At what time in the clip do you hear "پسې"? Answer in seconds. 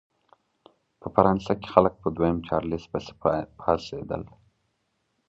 2.91-3.13